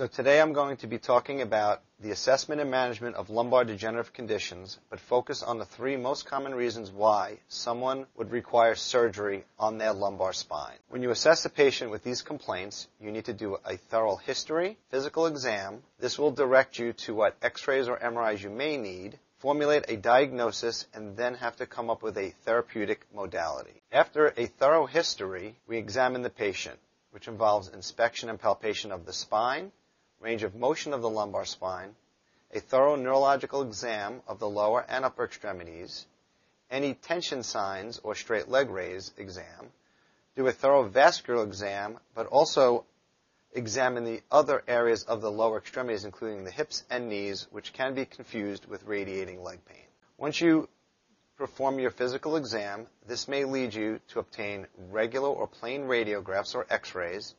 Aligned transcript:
So 0.00 0.06
today 0.06 0.40
I'm 0.40 0.54
going 0.54 0.78
to 0.78 0.86
be 0.86 0.96
talking 0.96 1.42
about 1.42 1.82
the 2.00 2.10
assessment 2.10 2.58
and 2.58 2.70
management 2.70 3.16
of 3.16 3.28
lumbar 3.28 3.66
degenerative 3.66 4.14
conditions, 4.14 4.78
but 4.88 4.98
focus 4.98 5.42
on 5.42 5.58
the 5.58 5.66
three 5.66 5.98
most 5.98 6.24
common 6.24 6.54
reasons 6.54 6.90
why 6.90 7.40
someone 7.48 8.06
would 8.16 8.30
require 8.30 8.74
surgery 8.76 9.44
on 9.58 9.76
their 9.76 9.92
lumbar 9.92 10.32
spine. 10.32 10.78
When 10.88 11.02
you 11.02 11.10
assess 11.10 11.44
a 11.44 11.50
patient 11.50 11.90
with 11.90 12.02
these 12.02 12.22
complaints, 12.22 12.88
you 12.98 13.12
need 13.12 13.26
to 13.26 13.34
do 13.34 13.58
a 13.66 13.76
thorough 13.76 14.16
history, 14.16 14.78
physical 14.90 15.26
exam. 15.26 15.82
This 15.98 16.18
will 16.18 16.30
direct 16.30 16.78
you 16.78 16.94
to 17.04 17.12
what 17.12 17.36
x-rays 17.42 17.86
or 17.86 17.98
MRIs 17.98 18.42
you 18.42 18.48
may 18.48 18.78
need, 18.78 19.18
formulate 19.40 19.84
a 19.88 19.98
diagnosis, 19.98 20.86
and 20.94 21.14
then 21.14 21.34
have 21.34 21.56
to 21.56 21.66
come 21.66 21.90
up 21.90 22.02
with 22.02 22.16
a 22.16 22.32
therapeutic 22.46 23.04
modality. 23.14 23.82
After 23.92 24.32
a 24.34 24.46
thorough 24.46 24.86
history, 24.86 25.56
we 25.66 25.76
examine 25.76 26.22
the 26.22 26.30
patient, 26.30 26.78
which 27.10 27.28
involves 27.28 27.68
inspection 27.68 28.30
and 28.30 28.40
palpation 28.40 28.92
of 28.92 29.04
the 29.04 29.12
spine, 29.12 29.70
range 30.20 30.42
of 30.42 30.54
motion 30.54 30.92
of 30.92 31.02
the 31.02 31.10
lumbar 31.10 31.44
spine, 31.44 31.94
a 32.52 32.60
thorough 32.60 32.96
neurological 32.96 33.62
exam 33.62 34.20
of 34.26 34.38
the 34.38 34.48
lower 34.48 34.84
and 34.88 35.04
upper 35.04 35.24
extremities, 35.24 36.06
any 36.70 36.94
tension 36.94 37.42
signs 37.42 37.98
or 38.02 38.14
straight 38.14 38.48
leg 38.48 38.70
raise 38.70 39.12
exam, 39.16 39.72
do 40.36 40.46
a 40.46 40.52
thorough 40.52 40.84
vascular 40.84 41.42
exam, 41.42 41.98
but 42.14 42.26
also 42.26 42.84
examine 43.52 44.04
the 44.04 44.22
other 44.30 44.62
areas 44.68 45.02
of 45.04 45.20
the 45.20 45.30
lower 45.30 45.58
extremities, 45.58 46.04
including 46.04 46.44
the 46.44 46.50
hips 46.50 46.84
and 46.90 47.08
knees, 47.08 47.46
which 47.50 47.72
can 47.72 47.94
be 47.94 48.04
confused 48.04 48.66
with 48.66 48.84
radiating 48.84 49.42
leg 49.42 49.64
pain. 49.64 49.84
Once 50.16 50.40
you 50.40 50.68
perform 51.36 51.78
your 51.78 51.90
physical 51.90 52.36
exam, 52.36 52.86
this 53.06 53.26
may 53.26 53.44
lead 53.44 53.74
you 53.74 53.98
to 54.08 54.18
obtain 54.18 54.66
regular 54.90 55.28
or 55.28 55.46
plain 55.46 55.82
radiographs 55.82 56.54
or 56.54 56.66
x-rays 56.68 57.34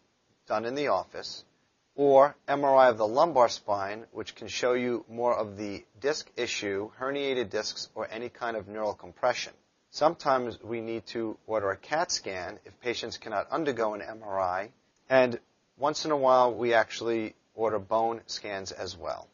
done 0.48 0.66
in 0.66 0.76
the 0.76 0.88
office, 0.88 1.46
or 1.96 2.36
MRI 2.48 2.90
of 2.90 2.98
the 2.98 3.08
lumbar 3.08 3.50
spine, 3.50 4.06
which 4.12 4.36
can 4.36 4.48
show 4.48 4.74
you 4.74 5.06
more 5.10 5.36
of 5.36 5.58
the 5.58 5.84
disc 6.00 6.30
issue, 6.38 6.90
herniated 7.00 7.50
discs, 7.50 7.90
or 7.96 8.08
any 8.10 8.30
kind 8.30 8.56
of 8.56 8.68
neural 8.68 8.94
compression. 8.94 9.54
Sometimes 9.90 10.62
we 10.64 10.80
need 10.80 11.06
to 11.08 11.38
order 11.48 11.70
a 11.72 11.78
CAT 11.78 12.12
scan 12.12 12.60
if 12.66 12.80
patients 12.80 13.18
cannot 13.18 13.50
undergo 13.52 13.94
an 13.94 14.02
MRI, 14.02 14.70
and 15.10 15.40
once 15.78 16.06
in 16.06 16.12
a 16.12 16.18
while 16.18 16.54
we 16.54 16.74
actually 16.74 17.36
order 17.56 17.80
bone 17.80 18.22
scans 18.26 18.72
as 18.72 18.96
well. 18.96 19.28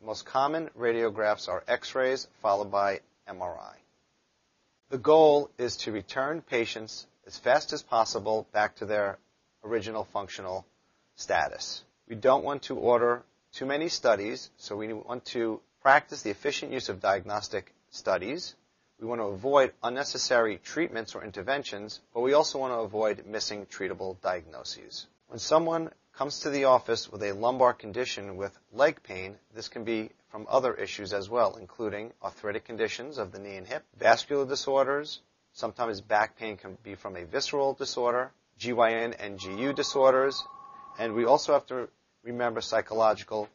The 0.00 0.06
most 0.06 0.24
common 0.24 0.70
radiographs 0.78 1.48
are 1.48 1.62
x-rays 1.68 2.26
followed 2.40 2.70
by 2.70 3.00
MRI. 3.28 3.74
The 4.88 4.98
goal 4.98 5.50
is 5.58 5.76
to 5.78 5.92
return 5.92 6.40
patients 6.40 7.06
as 7.26 7.38
fast 7.38 7.72
as 7.72 7.82
possible 7.82 8.46
back 8.52 8.76
to 8.76 8.86
their 8.86 9.18
original 9.62 10.04
functional 10.04 10.66
status. 11.16 11.82
We 12.08 12.16
don't 12.16 12.44
want 12.44 12.62
to 12.64 12.76
order 12.76 13.22
too 13.52 13.66
many 13.66 13.88
studies, 13.88 14.50
so 14.56 14.76
we 14.76 14.92
want 14.92 15.24
to 15.26 15.60
practice 15.82 16.22
the 16.22 16.30
efficient 16.30 16.72
use 16.72 16.88
of 16.88 17.00
diagnostic 17.00 17.74
studies. 17.90 18.54
We 19.00 19.06
want 19.06 19.20
to 19.20 19.26
avoid 19.26 19.72
unnecessary 19.82 20.58
treatments 20.58 21.14
or 21.14 21.24
interventions, 21.24 22.00
but 22.14 22.20
we 22.20 22.34
also 22.34 22.58
want 22.58 22.72
to 22.72 22.78
avoid 22.78 23.26
missing 23.26 23.66
treatable 23.66 24.20
diagnoses. 24.20 25.06
When 25.28 25.38
someone 25.38 25.90
comes 26.12 26.40
to 26.40 26.50
the 26.50 26.64
office 26.64 27.10
with 27.10 27.22
a 27.22 27.32
lumbar 27.32 27.74
condition 27.74 28.36
with 28.36 28.56
leg 28.72 29.02
pain, 29.02 29.36
this 29.54 29.68
can 29.68 29.84
be 29.84 30.10
from 30.30 30.46
other 30.48 30.74
issues 30.74 31.12
as 31.12 31.28
well, 31.28 31.56
including 31.56 32.12
arthritic 32.22 32.64
conditions 32.64 33.18
of 33.18 33.32
the 33.32 33.38
knee 33.38 33.56
and 33.56 33.66
hip, 33.66 33.84
vascular 33.98 34.46
disorders, 34.46 35.20
sometimes 35.52 36.00
back 36.00 36.38
pain 36.38 36.56
can 36.56 36.78
be 36.82 36.94
from 36.94 37.16
a 37.16 37.24
visceral 37.24 37.74
disorder, 37.74 38.30
GYN 38.58 39.14
and 39.18 39.38
GU 39.38 39.72
disorders, 39.72 40.42
and 40.98 41.14
we 41.14 41.24
also 41.24 41.52
have 41.52 41.66
to 41.66 41.88
remember 42.22 42.60
psychological 42.60 43.48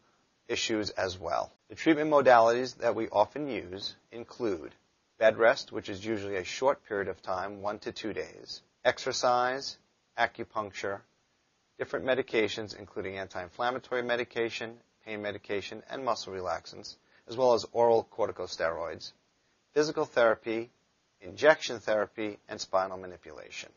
issues 0.48 0.90
as 0.92 1.18
well. 1.18 1.52
The 1.70 1.76
treatment 1.76 2.10
modalities 2.10 2.78
that 2.78 2.96
we 2.96 3.10
often 3.10 3.48
use 3.50 3.96
include 4.12 4.72
bed 5.18 5.38
rest, 5.38 5.72
which 5.72 5.90
is 5.90 6.06
usually 6.06 6.38
a 6.38 6.44
short 6.44 6.86
period 6.88 7.08
of 7.08 7.22
time, 7.22 7.62
one 7.62 7.80
to 7.80 7.92
two 7.92 8.14
days, 8.14 8.62
exercise, 8.86 9.78
acupuncture, 10.18 11.02
different 11.78 12.06
medications, 12.06 12.78
including 12.78 13.18
anti-inflammatory 13.18 14.02
medication, 14.02 14.78
pain 15.06 15.22
medication, 15.22 15.84
and 15.90 16.03
muscle 16.03 16.34
relaxants, 16.34 16.96
as 17.28 17.36
well 17.36 17.53
as 17.53 17.66
oral 17.72 18.08
corticosteroids, 18.16 19.12
physical 19.74 20.06
therapy, 20.06 20.70
injection 21.22 21.80
therapy, 21.80 22.38
and 22.47 22.59
spinal 22.59 22.97
manipulation. 22.97 23.70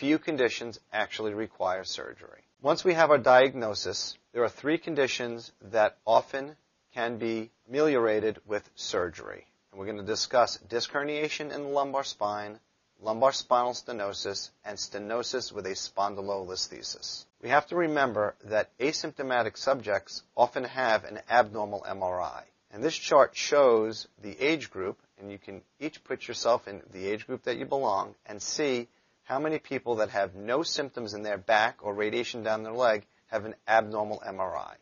Few 0.00 0.18
conditions 0.18 0.80
actually 0.94 1.34
require 1.34 1.84
surgery. 1.84 2.40
Once 2.62 2.82
we 2.82 2.94
have 2.94 3.10
our 3.10 3.18
diagnosis, 3.18 4.16
there 4.32 4.42
are 4.42 4.48
three 4.48 4.78
conditions 4.78 5.52
that 5.60 5.98
often 6.06 6.56
can 6.94 7.18
be 7.18 7.50
ameliorated 7.68 8.40
with 8.46 8.66
surgery. 8.76 9.44
And 9.70 9.78
we're 9.78 9.84
going 9.84 9.98
to 9.98 10.02
discuss 10.02 10.56
disc 10.56 10.90
herniation 10.90 11.54
in 11.54 11.64
the 11.64 11.68
lumbar 11.68 12.04
spine, 12.04 12.58
lumbar 13.02 13.32
spinal 13.32 13.74
stenosis, 13.74 14.48
and 14.64 14.78
stenosis 14.78 15.52
with 15.52 15.66
a 15.66 15.74
spondylolisthesis. 15.74 17.26
We 17.42 17.50
have 17.50 17.66
to 17.66 17.76
remember 17.76 18.36
that 18.44 18.70
asymptomatic 18.78 19.58
subjects 19.58 20.22
often 20.34 20.64
have 20.64 21.04
an 21.04 21.20
abnormal 21.28 21.84
MRI. 21.86 22.44
And 22.70 22.82
this 22.82 22.96
chart 22.96 23.36
shows 23.36 24.08
the 24.22 24.40
age 24.40 24.70
group, 24.70 24.98
and 25.18 25.30
you 25.30 25.36
can 25.36 25.60
each 25.78 26.02
put 26.04 26.26
yourself 26.26 26.66
in 26.68 26.80
the 26.90 27.06
age 27.06 27.26
group 27.26 27.42
that 27.42 27.58
you 27.58 27.66
belong 27.66 28.14
and 28.24 28.40
see 28.40 28.88
how 29.24 29.38
many 29.38 29.58
people 29.58 29.96
that 29.96 30.10
have 30.10 30.34
no 30.34 30.62
symptoms 30.62 31.14
in 31.14 31.22
their 31.22 31.38
back 31.38 31.78
or 31.82 31.94
radiation 31.94 32.42
down 32.42 32.62
their 32.62 32.72
leg 32.72 33.06
have 33.28 33.44
an 33.44 33.54
abnormal 33.68 34.22
MRI? 34.26 34.74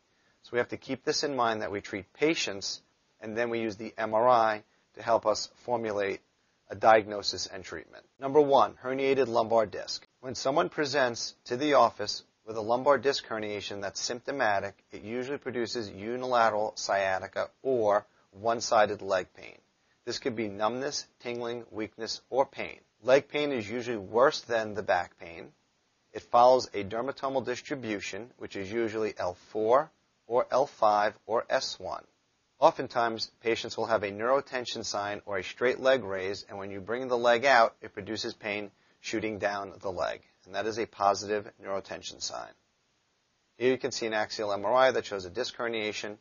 So 0.42 0.50
we 0.52 0.58
have 0.58 0.68
to 0.68 0.76
keep 0.76 1.04
this 1.04 1.24
in 1.24 1.36
mind 1.36 1.62
that 1.62 1.70
we 1.70 1.80
treat 1.80 2.12
patients 2.14 2.80
and 3.20 3.36
then 3.36 3.50
we 3.50 3.60
use 3.60 3.76
the 3.76 3.94
MRI 3.98 4.62
to 4.94 5.02
help 5.02 5.26
us 5.26 5.50
formulate 5.64 6.20
a 6.70 6.74
diagnosis 6.74 7.46
and 7.46 7.64
treatment. 7.64 8.04
Number 8.18 8.40
one, 8.40 8.74
herniated 8.82 9.28
lumbar 9.28 9.66
disc. 9.66 10.06
When 10.20 10.34
someone 10.34 10.68
presents 10.68 11.34
to 11.44 11.56
the 11.56 11.74
office 11.74 12.24
with 12.46 12.56
a 12.56 12.62
lumbar 12.62 12.98
disc 12.98 13.26
herniation 13.26 13.80
that's 13.82 14.00
symptomatic, 14.00 14.74
it 14.90 15.02
usually 15.02 15.38
produces 15.38 15.90
unilateral 15.90 16.72
sciatica 16.76 17.50
or 17.62 18.06
one-sided 18.32 19.02
leg 19.02 19.26
pain. 19.34 19.58
This 20.04 20.18
could 20.18 20.36
be 20.36 20.48
numbness, 20.48 21.06
tingling, 21.20 21.64
weakness, 21.70 22.22
or 22.30 22.46
pain. 22.46 22.80
Leg 23.02 23.28
pain 23.28 23.52
is 23.52 23.70
usually 23.70 23.96
worse 23.96 24.40
than 24.40 24.74
the 24.74 24.82
back 24.82 25.18
pain. 25.18 25.52
It 26.12 26.22
follows 26.22 26.68
a 26.74 26.82
dermatomal 26.82 27.44
distribution, 27.44 28.32
which 28.38 28.56
is 28.56 28.72
usually 28.72 29.12
L4 29.12 29.88
or 30.26 30.44
L5 30.46 31.14
or 31.26 31.44
S1. 31.44 32.02
Oftentimes, 32.58 33.30
patients 33.40 33.76
will 33.76 33.86
have 33.86 34.02
a 34.02 34.10
neurotension 34.10 34.84
sign 34.84 35.22
or 35.26 35.38
a 35.38 35.44
straight 35.44 35.78
leg 35.78 36.02
raise, 36.02 36.44
and 36.48 36.58
when 36.58 36.72
you 36.72 36.80
bring 36.80 37.06
the 37.06 37.16
leg 37.16 37.44
out, 37.44 37.76
it 37.80 37.92
produces 37.92 38.34
pain 38.34 38.72
shooting 39.00 39.38
down 39.38 39.74
the 39.80 39.92
leg. 39.92 40.20
And 40.44 40.56
that 40.56 40.66
is 40.66 40.78
a 40.78 40.86
positive 40.86 41.48
neurotension 41.62 42.20
sign. 42.20 42.50
Here 43.58 43.70
you 43.70 43.78
can 43.78 43.92
see 43.92 44.06
an 44.06 44.14
axial 44.14 44.50
MRI 44.50 44.92
that 44.94 45.06
shows 45.06 45.24
a 45.24 45.30
disc 45.30 45.56
herniation 45.56 46.18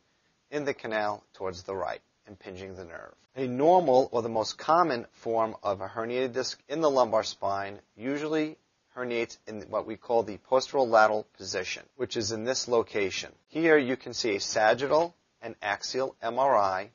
in 0.52 0.66
the 0.66 0.76
canal 0.76 1.24
towards 1.34 1.64
the 1.64 1.76
right 1.76 2.02
impinging 2.28 2.76
the 2.76 2.86
nerve. 2.86 3.14
A 3.36 3.48
normal 3.48 4.10
or 4.12 4.22
the 4.22 4.30
most 4.30 4.58
common 4.58 5.06
form 5.12 5.56
of 5.64 5.82
a 5.82 5.88
herniated 5.88 6.34
disc 6.34 6.60
in 6.68 6.82
the 6.82 6.90
lumbar 6.90 7.24
spine 7.24 7.80
usually 7.96 8.58
herniates 8.96 9.38
in 9.48 9.62
what 9.70 9.86
we 9.86 9.96
call 9.96 10.24
the 10.24 10.40
posterolateral 10.50 11.26
position, 11.38 11.84
which 11.96 12.18
is 12.18 12.32
in 12.32 12.44
this 12.44 12.68
location. 12.68 13.32
Here 13.48 13.78
you 13.78 13.96
can 13.96 14.14
see 14.14 14.36
a 14.36 14.40
sagittal 14.40 15.16
and 15.42 15.56
axial 15.62 16.16
MRI 16.24 16.90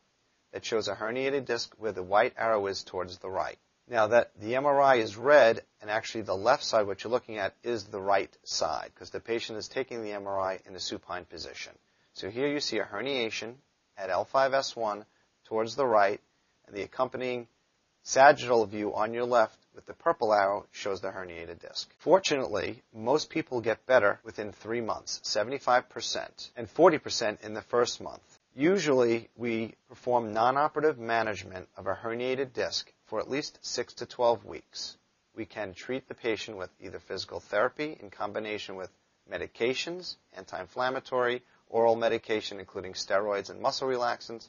that 0.52 0.64
shows 0.64 0.88
a 0.88 0.94
herniated 0.94 1.44
disc 1.46 1.72
where 1.78 1.92
the 1.92 2.02
white 2.02 2.34
arrow 2.36 2.66
is 2.66 2.82
towards 2.82 3.18
the 3.18 3.30
right. 3.30 3.58
Now 3.88 4.08
that 4.08 4.30
the 4.40 4.54
MRI 4.54 4.98
is 4.98 5.16
red 5.16 5.62
and 5.80 5.90
actually 5.90 6.22
the 6.22 6.36
left 6.36 6.64
side, 6.64 6.86
what 6.86 7.02
you're 7.02 7.10
looking 7.10 7.38
at 7.38 7.54
is 7.62 7.84
the 7.84 8.00
right 8.00 8.36
side 8.44 8.90
because 8.94 9.10
the 9.10 9.20
patient 9.20 9.58
is 9.58 9.68
taking 9.68 10.02
the 10.02 10.10
MRI 10.10 10.66
in 10.66 10.74
a 10.74 10.80
supine 10.80 11.24
position. 11.24 11.72
So 12.14 12.30
here 12.30 12.48
you 12.48 12.60
see 12.60 12.78
a 12.78 12.84
herniation 12.84 13.54
at 13.96 14.10
L5S1 14.10 15.04
towards 15.44 15.76
the 15.76 15.86
right, 15.86 16.20
and 16.66 16.76
the 16.76 16.82
accompanying 16.82 17.48
sagittal 18.02 18.66
view 18.66 18.94
on 18.94 19.14
your 19.14 19.24
left 19.24 19.58
with 19.74 19.86
the 19.86 19.94
purple 19.94 20.34
arrow 20.34 20.66
shows 20.72 21.00
the 21.00 21.10
herniated 21.10 21.60
disc. 21.60 21.88
Fortunately, 21.98 22.82
most 22.92 23.30
people 23.30 23.60
get 23.60 23.86
better 23.86 24.20
within 24.24 24.52
three 24.52 24.80
months, 24.80 25.20
75%, 25.24 26.50
and 26.56 26.68
40% 26.74 27.42
in 27.42 27.54
the 27.54 27.62
first 27.62 28.00
month. 28.00 28.38
Usually, 28.54 29.30
we 29.36 29.74
perform 29.88 30.34
non-operative 30.34 30.98
management 30.98 31.68
of 31.76 31.86
a 31.86 31.94
herniated 31.94 32.52
disc 32.52 32.92
for 33.06 33.18
at 33.18 33.30
least 33.30 33.58
6 33.62 33.94
to 33.94 34.06
12 34.06 34.44
weeks. 34.44 34.96
We 35.34 35.46
can 35.46 35.72
treat 35.72 36.06
the 36.08 36.14
patient 36.14 36.58
with 36.58 36.70
either 36.80 36.98
physical 36.98 37.40
therapy 37.40 37.96
in 37.98 38.10
combination 38.10 38.76
with 38.76 38.90
medications, 39.30 40.16
anti-inflammatory, 40.36 41.42
oral 41.68 41.96
medication 41.96 42.60
including 42.60 42.92
steroids 42.92 43.48
and 43.48 43.60
muscle 43.60 43.88
relaxants, 43.88 44.48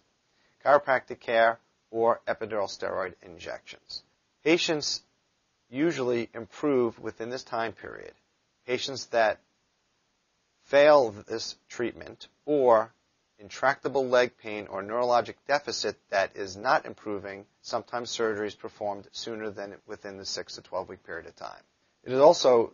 chiropractic 0.63 1.19
care, 1.19 1.59
or 1.91 2.21
epidural 2.27 2.67
steroid 2.67 3.13
injections. 3.21 4.03
Patients 4.43 5.01
usually 5.69 6.29
improve 6.33 6.99
within 6.99 7.29
this 7.29 7.43
time 7.43 7.73
period. 7.73 8.13
Patients 8.65 9.05
that 9.07 9.39
fail 10.65 11.11
this 11.27 11.55
treatment 11.69 12.27
or 12.45 12.93
intractable 13.39 14.07
leg 14.07 14.37
pain 14.37 14.67
or 14.67 14.81
neurologic 14.81 15.35
deficit 15.47 15.97
that 16.09 16.35
is 16.35 16.55
not 16.55 16.85
improving, 16.85 17.45
sometimes 17.61 18.09
surgery 18.09 18.47
is 18.47 18.55
performed 18.55 19.07
sooner 19.11 19.49
than 19.49 19.75
within 19.85 20.17
the 20.17 20.25
6 20.25 20.55
to 20.55 20.61
12 20.61 20.89
week 20.89 21.03
period 21.03 21.25
of 21.25 21.35
time. 21.35 21.61
It 22.03 22.11
is 22.11 22.19
also 22.19 22.73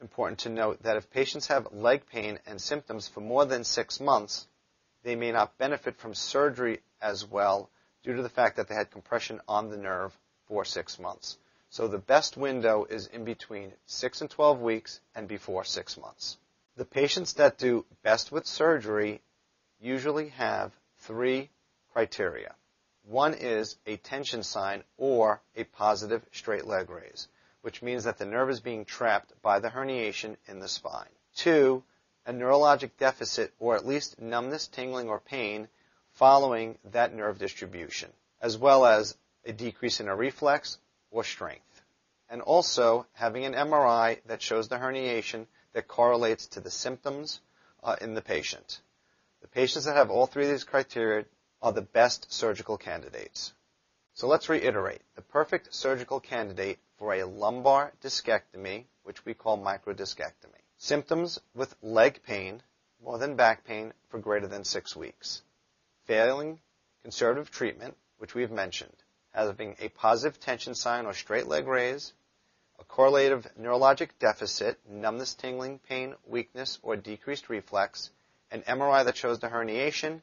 important 0.00 0.40
to 0.40 0.50
note 0.50 0.82
that 0.82 0.96
if 0.96 1.10
patients 1.10 1.46
have 1.46 1.72
leg 1.72 2.02
pain 2.06 2.38
and 2.46 2.60
symptoms 2.60 3.08
for 3.08 3.20
more 3.20 3.44
than 3.44 3.64
six 3.64 4.00
months, 4.00 4.46
they 5.02 5.16
may 5.16 5.32
not 5.32 5.58
benefit 5.58 5.96
from 5.96 6.14
surgery 6.14 6.80
as 7.00 7.24
well 7.24 7.70
due 8.02 8.16
to 8.16 8.22
the 8.22 8.28
fact 8.28 8.56
that 8.56 8.68
they 8.68 8.74
had 8.74 8.90
compression 8.90 9.40
on 9.48 9.68
the 9.68 9.76
nerve 9.76 10.16
for 10.46 10.64
six 10.64 10.98
months. 10.98 11.38
So 11.70 11.88
the 11.88 11.98
best 11.98 12.36
window 12.36 12.84
is 12.84 13.06
in 13.06 13.24
between 13.24 13.72
6 13.86 14.20
and 14.20 14.30
12 14.30 14.60
weeks 14.60 15.00
and 15.14 15.26
before 15.26 15.64
6 15.64 15.96
months. 15.96 16.36
The 16.76 16.84
patients 16.84 17.34
that 17.34 17.58
do 17.58 17.86
best 18.02 18.30
with 18.30 18.46
surgery 18.46 19.22
usually 19.80 20.28
have 20.30 20.72
three 20.98 21.50
criteria. 21.92 22.54
One 23.04 23.34
is 23.34 23.76
a 23.86 23.96
tension 23.96 24.42
sign 24.42 24.84
or 24.96 25.40
a 25.56 25.64
positive 25.64 26.24
straight 26.32 26.66
leg 26.66 26.90
raise, 26.90 27.28
which 27.62 27.82
means 27.82 28.04
that 28.04 28.18
the 28.18 28.26
nerve 28.26 28.50
is 28.50 28.60
being 28.60 28.84
trapped 28.84 29.32
by 29.42 29.58
the 29.58 29.70
herniation 29.70 30.36
in 30.46 30.60
the 30.60 30.68
spine. 30.68 31.08
Two, 31.34 31.82
a 32.26 32.32
neurologic 32.32 32.90
deficit 32.98 33.52
or 33.58 33.76
at 33.76 33.86
least 33.86 34.20
numbness, 34.20 34.68
tingling, 34.68 35.08
or 35.08 35.20
pain 35.20 35.68
following 36.12 36.78
that 36.84 37.14
nerve 37.14 37.38
distribution, 37.38 38.10
as 38.40 38.56
well 38.56 38.86
as 38.86 39.16
a 39.44 39.52
decrease 39.52 40.00
in 40.00 40.08
a 40.08 40.16
reflex 40.16 40.78
or 41.10 41.24
strength. 41.24 41.82
And 42.28 42.40
also 42.40 43.06
having 43.12 43.44
an 43.44 43.54
MRI 43.54 44.20
that 44.26 44.42
shows 44.42 44.68
the 44.68 44.76
herniation 44.76 45.46
that 45.72 45.88
correlates 45.88 46.46
to 46.48 46.60
the 46.60 46.70
symptoms 46.70 47.40
uh, 47.82 47.96
in 48.00 48.14
the 48.14 48.22
patient. 48.22 48.80
The 49.40 49.48
patients 49.48 49.84
that 49.84 49.96
have 49.96 50.10
all 50.10 50.26
three 50.26 50.44
of 50.44 50.50
these 50.50 50.64
criteria 50.64 51.24
are 51.60 51.72
the 51.72 51.82
best 51.82 52.32
surgical 52.32 52.78
candidates. 52.78 53.52
So 54.14 54.26
let's 54.26 54.48
reiterate. 54.48 55.02
The 55.14 55.22
perfect 55.22 55.74
surgical 55.74 56.20
candidate 56.20 56.78
for 56.98 57.14
a 57.14 57.24
lumbar 57.24 57.92
discectomy, 58.02 58.84
which 59.04 59.24
we 59.24 59.34
call 59.34 59.58
microdiscectomy. 59.58 60.51
Symptoms 60.82 61.38
with 61.54 61.76
leg 61.80 62.24
pain, 62.24 62.60
more 63.04 63.16
than 63.16 63.36
back 63.36 63.64
pain, 63.64 63.92
for 64.08 64.18
greater 64.18 64.48
than 64.48 64.64
six 64.64 64.96
weeks. 64.96 65.42
Failing 66.06 66.60
conservative 67.02 67.52
treatment, 67.52 67.96
which 68.18 68.34
we've 68.34 68.50
mentioned 68.50 68.96
having 69.32 69.76
a 69.78 69.90
positive 69.90 70.40
tension 70.40 70.74
sign 70.74 71.06
or 71.06 71.14
straight 71.14 71.46
leg 71.46 71.68
raise, 71.68 72.12
a 72.80 72.84
correlative 72.84 73.46
neurologic 73.56 74.08
deficit, 74.18 74.76
numbness, 74.88 75.34
tingling, 75.34 75.78
pain, 75.78 76.16
weakness, 76.26 76.80
or 76.82 76.96
decreased 76.96 77.48
reflex, 77.48 78.10
an 78.50 78.62
MRI 78.62 79.04
that 79.04 79.16
shows 79.16 79.38
the 79.38 79.50
herniation, 79.50 80.20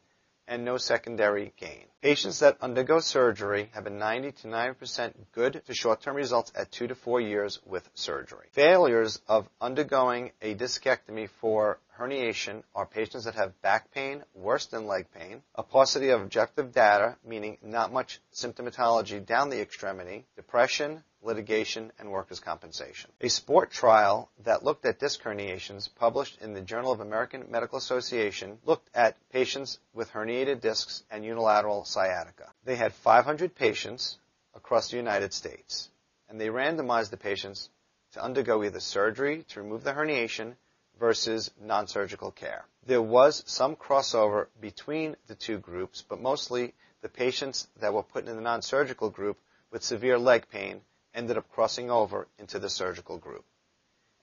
and 0.50 0.66
no 0.66 0.78
secondary 0.78 1.54
gain. 1.58 1.86
Patients 2.02 2.40
that 2.40 2.58
undergo 2.60 3.00
surgery 3.00 3.70
have 3.74 3.86
a 3.86 3.92
90 3.92 4.32
to 4.32 4.48
90% 4.48 5.14
good 5.32 5.62
to 5.68 5.74
short-term 5.74 6.16
results 6.16 6.52
at 6.56 6.72
two 6.72 6.88
to 6.88 6.96
four 6.96 7.22
years 7.22 7.60
with 7.66 7.88
surgery. 7.94 8.48
Failures 8.52 9.22
of 9.28 9.48
undergoing 9.62 10.32
a 10.42 10.56
discectomy 10.56 11.30
for 11.40 11.80
herniation 12.00 12.64
are 12.74 12.86
patients 12.86 13.26
that 13.26 13.36
have 13.36 13.62
back 13.62 13.92
pain 13.92 14.24
worse 14.34 14.66
than 14.66 14.88
leg 14.88 15.06
pain, 15.14 15.44
a 15.56 15.64
paucity 15.64 16.10
of 16.10 16.22
objective 16.22 16.74
data, 16.74 17.16
meaning 17.26 17.58
not 17.62 17.94
much 17.94 18.20
symptomatology 18.34 19.24
down 19.24 19.50
the 19.50 19.62
extremity, 19.62 20.26
depression, 20.36 21.04
litigation, 21.22 21.92
and 22.00 22.10
workers' 22.10 22.40
compensation. 22.40 23.12
A 23.22 23.28
SPORT 23.28 23.72
trial 23.72 24.30
that 24.44 24.64
looked 24.64 24.86
at 24.86 25.00
disc 25.00 25.22
herniations 25.22 25.90
published 25.94 26.42
in 26.42 26.54
the 26.54 26.62
Journal 26.62 26.92
of 26.92 27.02
American 27.02 27.46
Medical 27.50 27.78
Association 27.78 28.58
looked 28.66 28.90
at 28.96 29.18
patients 29.30 29.80
with 29.94 30.12
herniated 30.12 30.62
discs 30.62 31.04
and 31.12 31.26
unilateral 31.26 31.84
sciatica. 31.84 32.50
They 32.64 32.78
had 32.78 32.94
500 32.94 33.54
patients 33.54 34.18
across 34.56 34.90
the 34.90 34.98
United 34.98 35.34
States, 35.34 35.90
and 36.30 36.40
they 36.40 36.48
randomized 36.48 37.10
the 37.10 37.18
patients 37.18 37.70
to 38.14 38.24
undergo 38.24 38.64
either 38.64 38.80
surgery 38.80 39.44
to 39.50 39.62
remove 39.62 39.84
the 39.84 39.94
herniation 39.94 40.56
versus 41.00 41.52
non-surgical 41.62 42.32
care. 42.32 42.66
There 42.86 43.02
was 43.02 43.44
some 43.46 43.76
crossover 43.76 44.48
between 44.60 45.16
the 45.28 45.36
two 45.36 45.58
groups, 45.58 46.02
but 46.02 46.22
mostly 46.22 46.74
the 47.02 47.10
patients 47.10 47.68
that 47.80 47.94
were 47.94 48.04
put 48.04 48.28
in 48.28 48.36
the 48.36 48.42
non-surgical 48.42 49.10
group 49.10 49.38
with 49.72 49.84
severe 49.84 50.18
leg 50.18 50.50
pain 50.50 50.82
ended 51.20 51.38
up 51.38 51.52
crossing 51.52 51.92
over 51.92 52.28
into 52.40 52.58
the 52.60 52.70
surgical 52.70 53.18
group. 53.18 53.44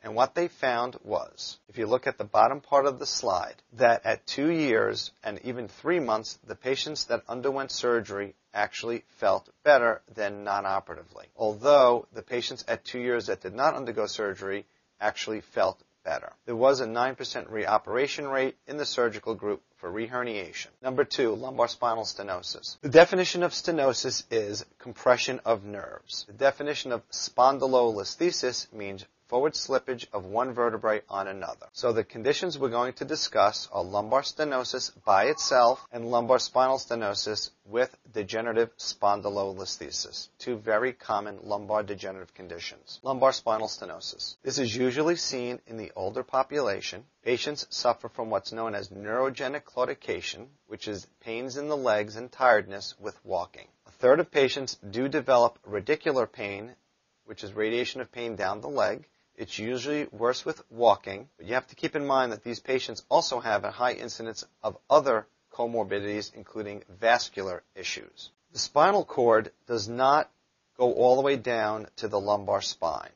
And 0.02 0.14
what 0.14 0.34
they 0.34 0.48
found 0.48 0.96
was, 1.04 1.58
if 1.68 1.78
you 1.78 1.86
look 1.86 2.06
at 2.06 2.16
the 2.16 2.24
bottom 2.24 2.60
part 2.60 2.86
of 2.86 2.98
the 2.98 3.06
slide, 3.06 3.56
that 3.74 4.06
at 4.06 4.26
two 4.26 4.50
years 4.50 5.10
and 5.22 5.38
even 5.44 5.68
three 5.68 6.00
months, 6.00 6.38
the 6.46 6.54
patients 6.54 7.04
that 7.04 7.22
underwent 7.28 7.70
surgery 7.70 8.34
actually 8.54 9.04
felt 9.18 9.48
better 9.62 10.00
than 10.14 10.44
non-operatively. 10.44 11.26
Although 11.36 12.06
the 12.14 12.22
patients 12.22 12.64
at 12.66 12.84
two 12.84 13.00
years 13.00 13.26
that 13.26 13.42
did 13.42 13.54
not 13.54 13.74
undergo 13.74 14.06
surgery 14.06 14.64
actually 15.00 15.42
felt 15.42 15.78
better. 16.06 16.32
There 16.46 16.56
was 16.56 16.80
a 16.80 16.86
9% 16.86 17.50
reoperation 17.50 18.32
rate 18.32 18.56
in 18.66 18.78
the 18.78 18.86
surgical 18.86 19.34
group 19.34 19.60
for 19.76 19.90
reherniation. 19.90 20.68
Number 20.80 21.04
two, 21.04 21.34
lumbar 21.34 21.68
spinal 21.68 22.04
stenosis. 22.04 22.78
The 22.80 22.88
definition 22.88 23.42
of 23.42 23.50
stenosis 23.50 24.22
is 24.30 24.64
compression 24.78 25.40
of 25.44 25.64
nerves. 25.64 26.24
The 26.28 26.32
definition 26.32 26.92
of 26.92 27.02
spondylolisthesis 27.10 28.72
means 28.72 29.04
forward 29.28 29.54
slippage 29.54 30.06
of 30.12 30.24
one 30.24 30.52
vertebrae 30.54 31.02
on 31.08 31.26
another. 31.26 31.66
So 31.72 31.92
the 31.92 32.04
conditions 32.04 32.58
we're 32.58 32.68
going 32.68 32.92
to 32.94 33.04
discuss 33.04 33.68
are 33.72 33.82
lumbar 33.82 34.22
stenosis 34.22 34.92
by 35.04 35.24
itself 35.24 35.84
and 35.92 36.10
lumbar 36.10 36.38
spinal 36.38 36.78
stenosis 36.78 37.50
with 37.64 37.94
degenerative 38.12 38.70
spondylolisthesis, 38.76 40.28
two 40.38 40.56
very 40.56 40.92
common 40.92 41.40
lumbar 41.42 41.82
degenerative 41.82 42.34
conditions. 42.34 43.00
Lumbar 43.02 43.32
spinal 43.32 43.68
stenosis. 43.68 44.36
This 44.42 44.58
is 44.58 44.76
usually 44.76 45.16
seen 45.16 45.60
in 45.66 45.76
the 45.76 45.92
older 45.96 46.22
population. 46.22 47.04
Patients 47.24 47.66
suffer 47.70 48.08
from 48.08 48.30
what's 48.30 48.52
known 48.52 48.74
as 48.74 48.90
neurogenic 48.90 49.64
claudication, 49.64 50.46
which 50.68 50.86
is 50.86 51.06
pains 51.20 51.56
in 51.56 51.68
the 51.68 51.76
legs 51.76 52.14
and 52.14 52.30
tiredness 52.30 52.94
with 53.00 53.18
walking. 53.24 53.66
A 53.86 53.90
third 53.90 54.20
of 54.20 54.30
patients 54.30 54.76
do 54.88 55.08
develop 55.08 55.58
radicular 55.68 56.30
pain, 56.30 56.76
which 57.24 57.42
is 57.42 57.52
radiation 57.52 58.00
of 58.00 58.12
pain 58.12 58.36
down 58.36 58.60
the 58.60 58.68
leg. 58.68 59.04
It's 59.36 59.58
usually 59.58 60.06
worse 60.12 60.46
with 60.46 60.62
walking, 60.70 61.28
but 61.36 61.46
you 61.46 61.54
have 61.54 61.66
to 61.68 61.74
keep 61.74 61.94
in 61.94 62.06
mind 62.06 62.32
that 62.32 62.42
these 62.42 62.60
patients 62.60 63.04
also 63.10 63.38
have 63.40 63.64
a 63.64 63.70
high 63.70 63.92
incidence 63.92 64.44
of 64.62 64.78
other 64.88 65.26
comorbidities, 65.52 66.34
including 66.34 66.84
vascular 66.88 67.62
issues. 67.74 68.30
The 68.52 68.58
spinal 68.58 69.04
cord 69.04 69.52
does 69.66 69.88
not 69.88 70.30
go 70.78 70.92
all 70.92 71.16
the 71.16 71.22
way 71.22 71.36
down 71.36 71.86
to 71.96 72.08
the 72.08 72.20
lumbar 72.20 72.62
spine. 72.62 73.12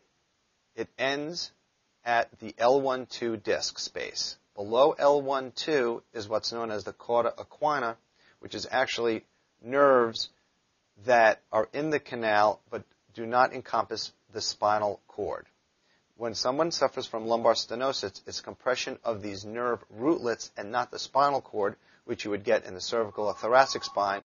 It 0.76 0.88
ends 0.98 1.52
at 2.04 2.38
the 2.38 2.52
L1-2 2.52 3.42
disc 3.42 3.78
space. 3.78 4.36
Below 4.54 4.94
L1-2 4.98 6.02
is 6.12 6.28
what's 6.28 6.52
known 6.52 6.70
as 6.70 6.84
the 6.84 6.92
cauda 6.92 7.34
equina, 7.36 7.96
which 8.40 8.54
is 8.54 8.66
actually 8.70 9.24
nerves 9.62 10.28
that 11.04 11.40
are 11.50 11.68
in 11.72 11.90
the 11.90 12.00
canal 12.00 12.60
but 12.70 12.84
do 13.14 13.26
not 13.26 13.54
encompass 13.54 14.12
the 14.32 14.40
spinal 14.40 15.00
cord. 15.08 15.46
When 16.20 16.34
someone 16.34 16.70
suffers 16.70 17.06
from 17.06 17.26
lumbar 17.26 17.54
stenosis, 17.54 18.20
it's 18.26 18.42
compression 18.42 18.98
of 19.02 19.22
these 19.22 19.46
nerve 19.46 19.82
rootlets 19.88 20.52
and 20.54 20.70
not 20.70 20.90
the 20.90 20.98
spinal 20.98 21.40
cord, 21.40 21.76
which 22.04 22.26
you 22.26 22.30
would 22.30 22.44
get 22.44 22.66
in 22.66 22.74
the 22.74 22.80
cervical 22.82 23.28
or 23.28 23.32
thoracic 23.32 23.84
spine. 23.84 24.20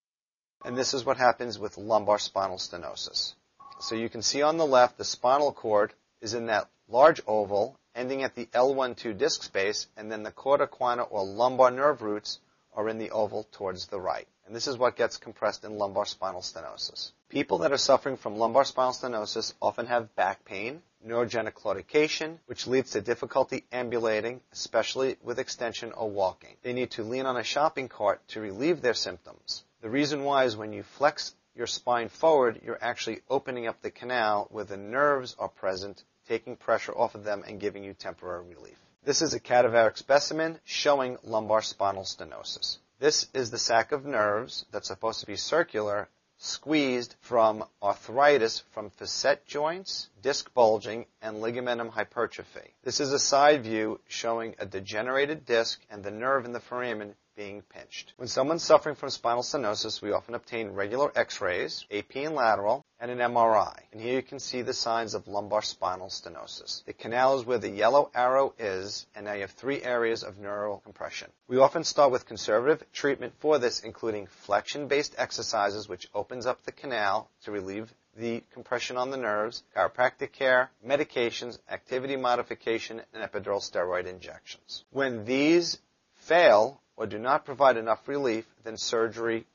And 0.65 0.77
this 0.77 0.93
is 0.93 1.05
what 1.05 1.15
happens 1.15 1.57
with 1.57 1.77
lumbar 1.77 2.19
spinal 2.19 2.57
stenosis. 2.57 3.35
So 3.79 3.95
you 3.95 4.09
can 4.09 4.21
see 4.21 4.41
on 4.41 4.57
the 4.57 4.65
left, 4.65 4.97
the 4.97 5.05
spinal 5.05 5.53
cord 5.53 5.93
is 6.19 6.33
in 6.33 6.47
that 6.47 6.67
large 6.89 7.21
oval 7.27 7.79
ending 7.95 8.23
at 8.23 8.35
the 8.35 8.47
L1-2 8.47 9.17
disc 9.17 9.41
space, 9.43 9.87
and 9.95 10.11
then 10.11 10.23
the 10.23 10.33
cauda 10.33 10.67
equina 10.67 11.07
or 11.09 11.23
lumbar 11.23 11.71
nerve 11.71 12.01
roots 12.01 12.39
are 12.73 12.89
in 12.89 12.97
the 12.97 13.11
oval 13.11 13.47
towards 13.53 13.87
the 13.87 14.01
right. 14.01 14.27
And 14.45 14.53
this 14.53 14.67
is 14.67 14.77
what 14.77 14.97
gets 14.97 15.15
compressed 15.15 15.63
in 15.63 15.77
lumbar 15.77 16.05
spinal 16.05 16.41
stenosis. 16.41 17.13
People 17.29 17.57
that 17.59 17.71
are 17.71 17.77
suffering 17.77 18.17
from 18.17 18.37
lumbar 18.37 18.63
spinal 18.63 18.93
stenosis 18.93 19.53
often 19.59 19.87
have 19.87 20.15
back 20.15 20.45
pain, 20.45 20.83
neurogenic 21.05 21.53
claudication, 21.53 22.37
which 22.45 22.67
leads 22.67 22.91
to 22.91 23.01
difficulty 23.01 23.65
ambulating, 23.71 24.41
especially 24.51 25.17
with 25.23 25.39
extension 25.39 25.91
or 25.91 26.09
walking. 26.09 26.55
They 26.61 26.73
need 26.73 26.91
to 26.91 27.03
lean 27.03 27.25
on 27.25 27.35
a 27.35 27.43
shopping 27.43 27.89
cart 27.89 28.21
to 28.29 28.41
relieve 28.41 28.81
their 28.81 28.93
symptoms. 28.93 29.63
The 29.81 29.89
reason 29.89 30.23
why 30.23 30.43
is 30.45 30.55
when 30.55 30.71
you 30.71 30.83
flex 30.83 31.33
your 31.55 31.67
spine 31.67 32.09
forward, 32.09 32.61
you're 32.63 32.81
actually 32.81 33.21
opening 33.27 33.65
up 33.65 33.81
the 33.81 33.91
canal 33.91 34.47
where 34.51 34.65
the 34.65 34.77
nerves 34.77 35.35
are 35.39 35.49
present, 35.49 36.03
taking 36.27 36.55
pressure 36.55 36.95
off 36.95 37.15
of 37.15 37.23
them 37.23 37.43
and 37.47 37.59
giving 37.59 37.83
you 37.83 37.93
temporary 37.93 38.45
relief. 38.45 38.77
This 39.03 39.21
is 39.21 39.33
a 39.33 39.39
cadaveric 39.39 39.97
specimen 39.97 40.59
showing 40.63 41.17
lumbar 41.23 41.61
spinal 41.63 42.03
stenosis. 42.03 42.77
This 42.99 43.27
is 43.33 43.51
the 43.51 43.57
sac 43.57 43.91
of 43.91 44.05
nerves 44.05 44.65
that's 44.71 44.87
supposed 44.87 45.19
to 45.19 45.25
be 45.25 45.35
circular 45.35 46.07
squeezed 46.37 47.15
from 47.21 47.63
arthritis 47.81 48.59
from 48.71 48.89
facet 48.89 49.45
joints 49.45 50.09
disc 50.25 50.51
bulging, 50.55 51.05
and 51.21 51.37
ligamentum 51.37 51.89
hypertrophy. 51.89 52.73
This 52.83 52.99
is 52.99 53.13
a 53.13 53.19
side 53.19 53.61
view 53.61 53.99
showing 54.07 54.55
a 54.57 54.65
degenerated 54.65 55.45
disc 55.45 55.79
and 55.91 56.03
the 56.03 56.09
nerve 56.09 56.45
in 56.45 56.51
the 56.51 56.59
foramen 56.59 57.13
being 57.35 57.61
pinched. 57.61 58.13
When 58.17 58.27
someone's 58.27 58.63
suffering 58.63 58.95
from 58.95 59.09
spinal 59.09 59.43
stenosis, 59.43 60.01
we 60.01 60.11
often 60.11 60.35
obtain 60.35 60.69
regular 60.69 61.11
x-rays, 61.15 61.85
AP 61.91 62.15
and 62.15 62.35
lateral, 62.35 62.85
and 62.99 63.11
an 63.11 63.17
MRI. 63.17 63.77
And 63.91 64.01
here 64.01 64.15
you 64.15 64.21
can 64.21 64.39
see 64.39 64.61
the 64.61 64.73
signs 64.73 65.13
of 65.13 65.27
lumbar 65.27 65.61
spinal 65.61 66.07
stenosis. 66.07 66.83
The 66.85 66.93
canal 66.93 67.37
is 67.37 67.45
where 67.45 67.57
the 67.57 67.69
yellow 67.69 68.09
arrow 68.15 68.53
is, 68.57 69.05
and 69.15 69.25
now 69.25 69.33
you 69.33 69.41
have 69.41 69.51
three 69.51 69.83
areas 69.83 70.23
of 70.23 70.39
neural 70.39 70.79
compression. 70.79 71.29
We 71.47 71.57
often 71.57 71.83
start 71.83 72.11
with 72.11 72.25
conservative 72.25 72.85
treatment 72.93 73.33
for 73.39 73.59
this, 73.59 73.81
including 73.81 74.27
flexion-based 74.27 75.15
exercises, 75.17 75.89
which 75.89 76.07
opens 76.13 76.45
up 76.45 76.63
the 76.63 76.71
canal 76.71 77.29
to 77.43 77.51
relieve 77.51 77.93
the 78.15 78.41
compression 78.53 78.95
on 78.95 79.11
the 79.11 79.17
nerves, 79.17 79.63
chiropractic 79.75 80.31
care, 80.31 80.71
medications, 80.85 81.59
activity 81.69 82.15
modification, 82.15 83.01
and 83.13 83.29
epidural 83.29 83.59
steroid 83.59 84.05
injections. 84.05 84.85
When 84.91 85.25
these 85.25 85.77
fail 86.13 86.81
or 86.97 87.05
do 87.05 87.19
not 87.19 87.45
provide 87.45 87.77
enough 87.77 88.07
relief, 88.07 88.45
then 88.63 88.77
surgery 88.77 89.45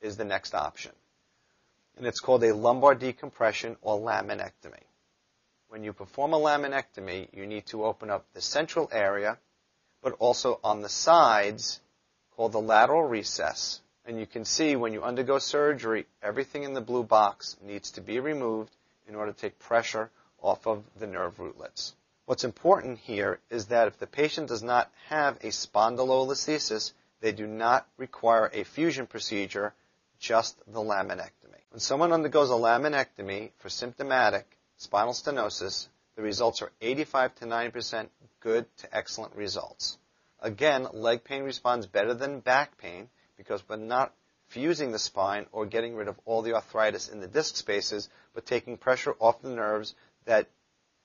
is 0.00 0.16
the 0.16 0.24
next 0.24 0.54
option. 0.54 0.92
And 1.96 2.06
it's 2.06 2.20
called 2.20 2.44
a 2.44 2.54
lumbar 2.54 2.94
decompression 2.94 3.76
or 3.82 3.98
laminectomy. 3.98 4.82
When 5.68 5.84
you 5.84 5.92
perform 5.92 6.34
a 6.34 6.38
laminectomy, 6.38 7.28
you 7.32 7.46
need 7.46 7.66
to 7.66 7.84
open 7.84 8.10
up 8.10 8.26
the 8.34 8.40
central 8.40 8.88
area, 8.92 9.38
but 10.02 10.14
also 10.18 10.60
on 10.62 10.82
the 10.82 10.88
sides, 10.88 11.80
called 12.36 12.52
the 12.52 12.60
lateral 12.60 13.04
recess. 13.04 13.80
And 14.04 14.18
you 14.18 14.26
can 14.26 14.44
see 14.44 14.74
when 14.74 14.92
you 14.92 15.02
undergo 15.02 15.38
surgery, 15.38 16.06
everything 16.22 16.64
in 16.64 16.74
the 16.74 16.80
blue 16.80 17.04
box 17.04 17.56
needs 17.62 17.92
to 17.92 18.00
be 18.00 18.18
removed 18.20 18.70
in 19.08 19.14
order 19.14 19.32
to 19.32 19.38
take 19.38 19.58
pressure 19.58 20.10
off 20.42 20.66
of 20.66 20.82
the 20.98 21.06
nerve 21.06 21.38
rootlets. 21.38 21.94
What's 22.32 22.44
important 22.44 22.98
here 23.00 23.40
is 23.50 23.66
that 23.66 23.88
if 23.88 23.98
the 23.98 24.06
patient 24.06 24.48
does 24.48 24.62
not 24.62 24.90
have 25.10 25.36
a 25.42 25.48
spondylolisthesis, 25.48 26.94
they 27.20 27.30
do 27.30 27.46
not 27.46 27.86
require 27.98 28.50
a 28.54 28.64
fusion 28.64 29.06
procedure, 29.06 29.74
just 30.18 30.56
the 30.66 30.80
laminectomy. 30.80 31.60
When 31.68 31.80
someone 31.80 32.10
undergoes 32.10 32.48
a 32.48 32.54
laminectomy 32.54 33.50
for 33.58 33.68
symptomatic 33.68 34.46
spinal 34.78 35.12
stenosis, 35.12 35.88
the 36.16 36.22
results 36.22 36.62
are 36.62 36.72
85 36.80 37.34
to 37.34 37.44
90% 37.44 38.08
good 38.40 38.64
to 38.78 38.96
excellent 38.96 39.36
results. 39.36 39.98
Again, 40.40 40.88
leg 40.94 41.24
pain 41.24 41.42
responds 41.42 41.86
better 41.86 42.14
than 42.14 42.40
back 42.40 42.78
pain 42.78 43.10
because 43.36 43.62
we're 43.68 43.76
not 43.76 44.14
fusing 44.46 44.90
the 44.90 44.98
spine 44.98 45.44
or 45.52 45.66
getting 45.66 45.96
rid 45.96 46.08
of 46.08 46.18
all 46.24 46.40
the 46.40 46.54
arthritis 46.54 47.10
in 47.10 47.20
the 47.20 47.28
disc 47.28 47.56
spaces, 47.56 48.08
but 48.32 48.46
taking 48.46 48.78
pressure 48.78 49.14
off 49.20 49.42
the 49.42 49.50
nerves 49.50 49.94
that 50.24 50.48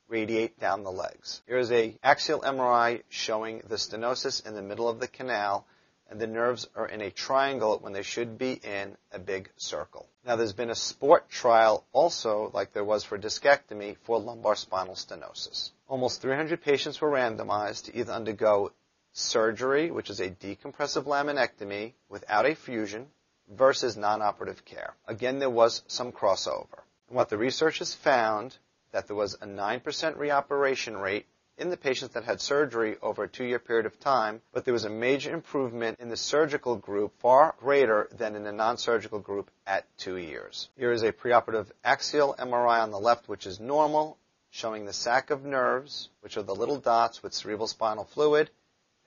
radiate 0.08 0.60
down 0.60 0.84
the 0.84 0.92
legs. 0.92 1.42
Here 1.48 1.58
is 1.58 1.72
a 1.72 1.98
axial 2.04 2.42
MRI 2.42 3.04
showing 3.10 3.62
the 3.68 3.76
stenosis 3.76 4.46
in 4.46 4.56
the 4.56 4.62
middle 4.62 4.88
of 4.88 5.00
the 5.00 5.08
canal 5.08 5.66
and 6.10 6.20
the 6.20 6.28
nerves 6.28 6.68
are 6.76 6.88
in 6.88 7.02
a 7.02 7.12
triangle 7.12 7.80
when 7.82 7.94
they 7.94 8.04
should 8.04 8.38
be 8.38 8.54
in 8.54 8.96
a 9.12 9.20
big 9.20 9.50
circle. 9.58 10.08
Now 10.26 10.38
there's 10.38 10.54
been 10.54 10.70
a 10.70 10.76
SPORT 10.76 11.30
trial 11.30 11.86
also 11.92 12.50
like 12.54 12.74
there 12.74 12.84
was 12.84 13.04
for 13.04 13.18
discectomy 13.18 13.98
for 14.04 14.20
lumbar 14.20 14.56
spinal 14.56 14.96
stenosis. 14.96 15.72
Almost 15.88 16.22
300 16.22 16.62
patients 16.62 17.02
were 17.02 17.12
randomized 17.12 17.86
to 17.86 17.98
either 17.98 18.14
undergo 18.14 18.72
surgery, 19.14 19.92
which 19.92 20.10
is 20.10 20.20
a 20.20 20.30
decompressive 20.30 21.04
laminectomy 21.04 21.94
without 22.10 22.46
a 22.46 22.56
fusion, 22.56 23.08
versus 23.50 23.98
non-operative 23.98 24.64
care. 24.66 24.94
Again, 25.08 25.40
there 25.40 25.50
was 25.50 25.82
some 25.88 26.12
crossover. 26.12 26.80
And 27.08 27.16
what 27.16 27.30
the 27.30 27.38
researchers 27.38 27.94
found 27.94 28.58
that 28.92 29.08
there 29.08 29.16
was 29.16 29.36
a 29.36 29.48
9% 29.48 29.82
reoperation 30.18 31.02
rate 31.02 31.26
in 31.58 31.70
the 31.70 31.78
patients 31.78 32.14
that 32.14 32.24
had 32.24 32.40
surgery 32.40 32.98
over 33.02 33.24
a 33.24 33.28
two-year 33.28 33.60
period 33.60 33.86
of 33.86 34.00
time, 34.00 34.42
but 34.54 34.64
there 34.64 34.74
was 34.74 34.86
a 34.86 34.90
major 34.90 35.34
improvement 35.34 36.00
in 36.00 36.10
the 36.10 36.18
surgical 36.18 36.76
group 36.76 37.14
far 37.20 37.56
greater 37.60 38.08
than 38.12 38.36
in 38.36 38.44
the 38.44 38.52
non-surgical 38.52 39.20
group 39.20 39.50
at 39.66 39.86
two 39.98 40.18
years. 40.18 40.70
Here 40.78 40.92
is 40.92 41.04
a 41.04 41.12
preoperative 41.12 41.68
axial 41.84 42.36
MRI 42.38 42.82
on 42.82 42.92
the 42.92 43.00
left, 43.00 43.28
which 43.28 43.48
is 43.48 43.60
normal, 43.60 44.18
showing 44.52 44.86
the 44.86 44.94
sac 44.94 45.32
of 45.32 45.44
nerves, 45.44 46.10
which 46.22 46.38
are 46.38 46.44
the 46.44 46.56
little 46.56 46.78
dots 46.78 47.24
with 47.24 47.34
cerebral 47.34 47.68
spinal 47.68 48.06
fluid, 48.06 48.50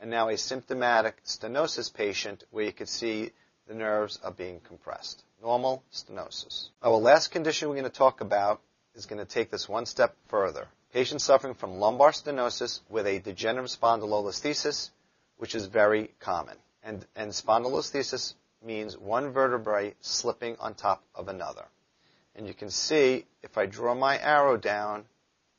and 0.01 0.11
now 0.11 0.29
a 0.29 0.37
symptomatic 0.37 1.23
stenosis 1.25 1.93
patient 1.93 2.45
where 2.51 2.65
you 2.65 2.73
can 2.73 2.87
see 2.87 3.31
the 3.69 3.75
nerves 3.75 4.19
are 4.25 4.33
being 4.33 4.61
compressed. 4.61 5.23
Normal 5.41 5.85
stenosis. 5.93 6.69
Our 6.83 6.97
last 6.97 7.29
condition 7.29 7.69
we're 7.69 7.77
going 7.77 7.85
to 7.85 7.91
talk 7.91 8.21
about 8.21 8.61
is 8.95 9.07
going 9.07 9.19
to 9.19 9.25
take 9.25 9.51
this 9.51 9.69
one 9.69 9.87
step 9.87 10.15
further. 10.29 10.67
Patients 10.93 11.25
suffering 11.25 11.55
from 11.55 11.79
lumbar 11.79 12.11
stenosis 12.11 12.81
with 12.89 13.07
a 13.07 13.21
degenerative 13.21 13.71
spondylolisthesis, 13.71 14.91
which 15.39 15.55
is 15.55 15.67
very 15.67 16.11
common. 16.19 16.57
And, 16.83 17.07
and 17.15 17.31
spondylolisthesis 17.31 18.35
means 18.65 18.97
one 18.97 19.33
vertebrae 19.33 19.95
slipping 20.01 20.57
on 20.59 20.75
top 20.75 21.03
of 21.15 21.29
another. 21.29 21.65
And 22.35 22.47
you 22.47 22.55
can 22.55 22.71
see, 22.71 23.27
if 23.43 23.57
I 23.57 23.67
draw 23.67 23.95
my 23.95 24.19
arrow 24.19 24.57
down, 24.57 25.05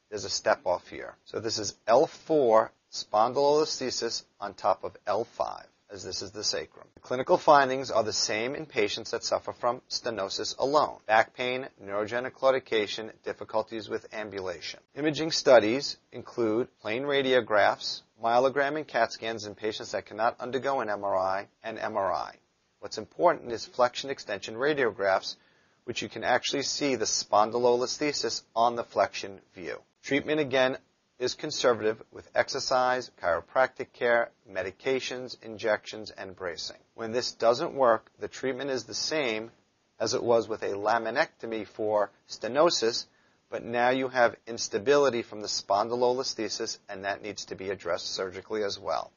there's 0.10 0.26
a 0.26 0.30
step 0.30 0.62
off 0.66 0.88
here. 0.88 1.16
So 1.26 1.40
this 1.40 1.58
is 1.60 1.76
L4 1.88 2.70
spondylolisthesis 2.92 4.24
on 4.40 4.54
top 4.54 4.84
of 4.84 4.98
L5 5.08 5.64
as 5.92 6.04
this 6.04 6.22
is 6.22 6.32
the 6.32 6.44
sacrum. 6.44 6.88
The 6.96 7.02
clinical 7.02 7.38
findings 7.38 7.92
are 7.92 8.04
the 8.04 8.14
same 8.14 8.56
in 8.56 8.66
patients 8.66 9.12
that 9.12 9.24
suffer 9.24 9.52
from 9.52 9.82
stenosis 9.90 10.58
alone. 10.58 10.98
Back 11.06 11.36
pain, 11.36 11.68
neurogenic 11.84 12.32
claudication, 12.32 13.12
difficulties 13.24 13.90
with 13.90 14.14
ambulation. 14.14 14.80
Imaging 14.96 15.32
studies 15.32 15.98
include 16.12 16.70
plain 16.82 17.04
radiographs, 17.04 18.02
myelogram 18.24 18.78
and 18.78 18.88
CAT 18.88 19.12
scans 19.12 19.46
in 19.46 19.56
patients 19.56 19.92
that 19.92 20.06
cannot 20.06 20.40
undergo 20.40 20.80
an 20.80 20.88
MRI, 20.88 21.48
and 21.64 21.78
MRI. 21.78 22.36
What's 22.80 22.98
important 22.98 23.52
is 23.52 23.66
flexion 23.66 24.10
extension 24.10 24.56
radiographs, 24.56 25.36
which 25.84 26.02
you 26.02 26.10
can 26.10 26.24
actually 26.24 26.64
see 26.64 26.96
the 26.96 27.06
spondylolisthesis 27.06 28.44
on 28.56 28.76
the 28.76 28.84
flexion 28.84 29.42
view. 29.54 29.78
Treatment 30.04 30.40
again 30.40 30.78
is 31.22 31.36
conservative 31.36 32.02
with 32.12 32.28
exercise, 32.34 33.12
chiropractic 33.22 33.94
care, 33.94 34.32
medications, 34.52 35.38
injections, 35.44 36.10
and 36.10 36.36
bracing. 36.36 36.80
When 36.96 37.12
this 37.12 37.32
doesn't 37.34 37.76
work, 37.76 38.10
the 38.20 38.28
treatment 38.28 38.72
is 38.72 38.86
the 38.86 38.96
same 38.96 39.52
as 40.00 40.16
it 40.16 40.24
was 40.24 40.50
with 40.50 40.64
a 40.64 40.74
laminectomy 40.74 41.68
for 41.68 42.10
stenosis, 42.28 43.06
but 43.52 43.64
now 43.64 43.92
you 43.92 44.08
have 44.08 44.36
instability 44.48 45.22
from 45.22 45.42
the 45.42 45.48
spondylolisthesis 45.48 46.80
and 46.90 47.06
that 47.06 47.22
needs 47.22 47.46
to 47.46 47.56
be 47.56 47.70
addressed 47.70 48.08
surgically 48.16 48.64
as 48.64 48.80
well. 48.80 49.12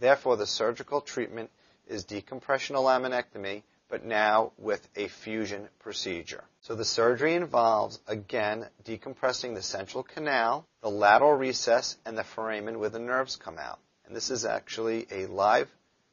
Therefore, 0.00 0.38
the 0.38 0.46
surgical 0.46 1.02
treatment 1.02 1.50
is 1.86 2.06
decompressional 2.06 2.84
laminectomy 2.84 3.64
but 3.88 4.04
now 4.04 4.52
with 4.58 4.86
a 4.96 5.08
fusion 5.08 5.68
procedure. 5.80 6.44
So 6.62 6.74
the 6.74 6.84
surgery 6.84 7.34
involves, 7.34 8.00
again, 8.06 8.66
decompressing 8.84 9.54
the 9.54 9.62
central 9.62 10.02
canal, 10.02 10.66
the 10.82 10.90
lateral 10.90 11.34
recess, 11.34 11.96
and 12.04 12.16
the 12.16 12.24
foramen 12.24 12.78
where 12.78 12.90
the 12.90 12.98
nerves 12.98 13.36
come 13.36 13.58
out. 13.58 13.78
And 14.06 14.16
this 14.16 14.30
is 14.30 14.44
actually 14.44 15.06
a 15.10 15.26
live 15.26 15.68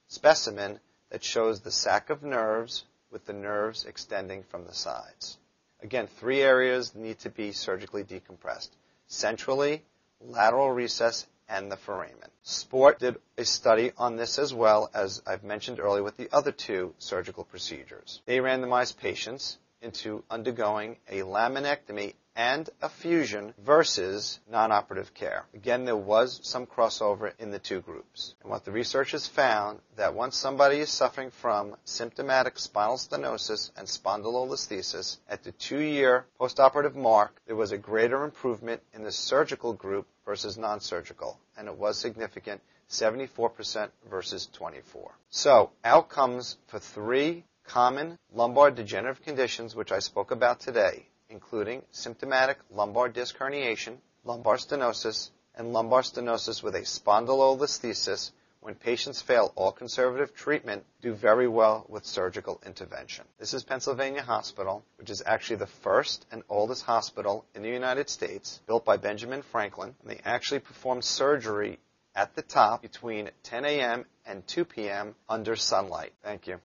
specimen 0.08 0.80
that 1.10 1.24
shows 1.24 1.62
the 1.62 1.72
sac 1.72 2.10
of 2.10 2.24
nerves 2.24 2.84
with 3.12 3.26
the 3.26 3.34
nerves 3.34 3.86
extending 3.86 4.44
from 4.44 4.66
the 4.66 4.74
sides. 4.74 5.38
Again, 5.82 6.08
three 6.20 6.42
areas 6.42 6.96
need 6.96 7.20
to 7.20 7.30
be 7.30 7.52
surgically 7.52 8.04
decompressed. 8.04 8.70
Centrally, 9.08 9.84
lateral 10.22 10.72
recess, 10.72 11.26
and 11.52 11.72
the 11.72 11.78
foramen. 11.78 12.30
SPORT 12.44 12.98
did 13.00 13.18
a 13.38 13.46
study 13.46 13.92
on 13.98 14.16
this 14.16 14.40
as 14.40 14.54
well 14.54 14.90
as 14.94 15.22
I've 15.28 15.44
mentioned 15.44 15.80
earlier 15.80 16.02
with 16.02 16.18
the 16.18 16.30
other 16.32 16.52
two 16.52 16.96
surgical 16.98 17.44
procedures. 17.44 18.22
They 18.26 18.38
randomized 18.38 18.98
patients 18.98 19.58
into 19.82 20.24
undergoing 20.30 20.98
a 21.10 21.20
laminectomy 21.20 22.14
and 22.36 22.70
a 22.82 22.88
fusion 22.88 23.54
versus 23.58 24.40
non-operative 24.50 25.14
care. 25.14 25.44
Again, 25.54 25.84
there 25.84 25.98
was 25.98 26.40
some 26.44 26.66
crossover 26.66 27.34
in 27.40 27.52
the 27.52 27.60
two 27.60 27.82
groups. 27.82 28.36
And 28.42 28.50
what 28.50 28.64
the 28.64 28.72
researchers 28.72 29.28
found 29.28 29.80
that 29.98 30.14
once 30.14 30.38
somebody 30.38 30.78
is 30.78 30.90
suffering 30.90 31.32
from 31.32 31.76
symptomatic 31.84 32.58
spinal 32.58 32.96
stenosis 32.96 33.72
and 33.76 33.88
spondylolisthesis, 33.88 35.18
at 35.28 35.44
the 35.44 35.52
two-year 35.52 36.26
postoperative 36.40 36.96
mark, 36.96 37.42
there 37.48 37.56
was 37.58 37.74
a 37.74 37.78
greater 37.78 38.24
improvement 38.24 38.82
in 38.94 39.04
the 39.04 39.12
surgical 39.12 39.74
group 39.74 40.08
versus 40.32 40.58
non-surgical, 40.58 41.38
and 41.58 41.68
it 41.68 41.76
was 41.76 41.98
significant, 41.98 42.62
74% 42.90 43.90
versus 44.10 44.48
24. 44.54 45.12
So, 45.30 45.72
outcomes 45.84 46.56
for 46.68 46.80
three 46.80 47.44
common 47.66 48.18
lumbar 48.34 48.72
degenerative 48.72 49.26
conditions 49.26 49.76
which 49.76 49.92
I 49.92 50.00
spoke 50.00 50.32
about 50.32 50.62
today, 50.62 51.06
including 51.30 51.82
symptomatic 51.92 52.60
lumbar 52.70 53.10
disc 53.10 53.38
herniation, 53.38 53.98
lumbar 54.24 54.56
stenosis, 54.56 55.32
and 55.54 55.74
lumbar 55.74 56.02
stenosis 56.02 56.64
with 56.64 56.76
a 56.76 56.84
spondylolisthesis, 56.84 58.32
when 58.62 58.76
patients 58.76 59.22
fail 59.22 59.52
all 59.56 59.72
conservative 59.72 60.34
treatment, 60.34 60.86
do 61.02 61.14
very 61.14 61.48
well 61.48 61.86
with 61.90 62.06
surgical 62.06 62.62
intervention. 62.66 63.26
This 63.40 63.54
is 63.54 63.64
Pennsylvania 63.64 64.22
Hospital, 64.22 64.84
which 64.98 65.10
is 65.10 65.24
actually 65.26 65.58
the 65.58 65.68
first 65.68 66.26
and 66.32 66.44
oldest 66.48 66.86
hospital 66.86 67.46
in 67.56 67.64
the 67.64 67.70
United 67.70 68.10
States, 68.10 68.62
built 68.68 68.86
by 68.86 68.98
Benjamin 68.98 69.42
Franklin. 69.42 69.96
And 70.02 70.12
they 70.12 70.22
actually 70.24 70.60
perform 70.60 71.02
surgery 71.02 71.80
at 72.16 72.36
the 72.36 72.42
top 72.42 72.82
between 72.82 73.32
10 73.44 73.66
a.m. 73.66 74.06
and 74.26 74.46
2 74.48 74.66
p.m. 74.66 75.16
under 75.28 75.56
sunlight. 75.56 76.14
Thank 76.24 76.48
you. 76.48 76.60